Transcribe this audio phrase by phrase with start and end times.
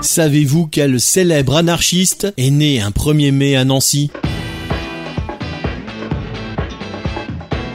[0.00, 4.10] Savez-vous quel célèbre anarchiste est né un 1er mai à Nancy?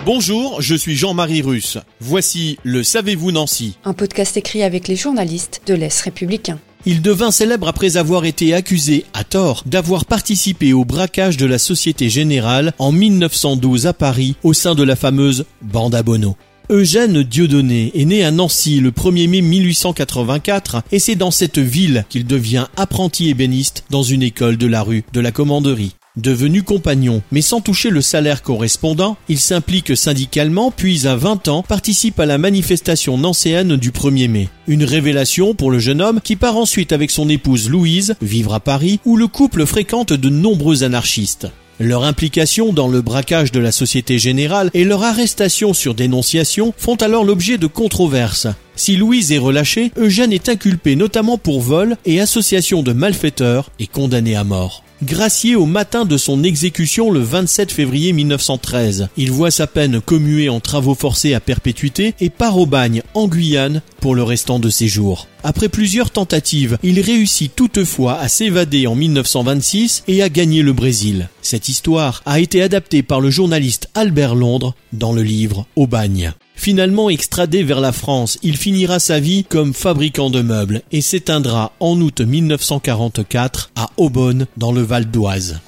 [0.05, 1.77] Bonjour, je suis Jean-Marie Russe.
[1.99, 6.59] Voici le Savez-vous Nancy Un podcast écrit avec les journalistes de l'Est républicain.
[6.85, 11.57] Il devint célèbre après avoir été accusé, à tort, d'avoir participé au braquage de la
[11.57, 16.37] Société Générale en 1912 à Paris au sein de la fameuse Bande à Bono.
[16.69, 22.05] Eugène Dieudonné est né à Nancy le 1er mai 1884 et c'est dans cette ville
[22.07, 25.95] qu'il devient apprenti ébéniste dans une école de la rue de la Commanderie.
[26.15, 31.63] Devenu compagnon, mais sans toucher le salaire correspondant, il s'implique syndicalement, puis à 20 ans
[31.63, 34.49] participe à la manifestation nancéenne du 1er mai.
[34.67, 38.59] Une révélation pour le jeune homme qui part ensuite avec son épouse Louise vivre à
[38.59, 41.47] Paris, où le couple fréquente de nombreux anarchistes.
[41.79, 46.95] Leur implication dans le braquage de la Société Générale et leur arrestation sur dénonciation font
[46.95, 48.47] alors l'objet de controverses.
[48.75, 53.87] Si Louise est relâchée, Eugène est inculpé notamment pour vol et association de malfaiteurs et
[53.87, 59.09] condamné à mort gracié au matin de son exécution le 27 février 1913.
[59.17, 63.27] Il voit sa peine commuée en travaux forcés à perpétuité et part au bagne en
[63.27, 65.27] Guyane pour le restant de ses jours.
[65.43, 71.29] Après plusieurs tentatives, il réussit toutefois à s'évader en 1926 et à gagner le Brésil.
[71.41, 76.33] Cette histoire a été adaptée par le journaliste Albert Londres dans le livre Au bagne.
[76.55, 81.73] Finalement extradé vers la France, il finira sa vie comme fabricant de meubles et s'éteindra
[81.79, 85.59] en août 1944 à Aubonne dans le Val d'Oise.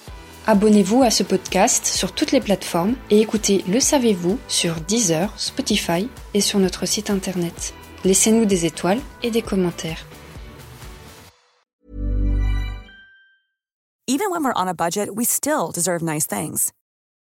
[0.48, 6.08] Abonnez-vous à ce podcast sur toutes les plateformes et écoutez Le Savez-vous sur Deezer, Spotify
[6.34, 7.74] et sur notre site internet.
[8.06, 10.06] Laissez-nous des étoiles et des commentaires.
[14.08, 16.72] Even when we're on a budget, we still deserve nice things.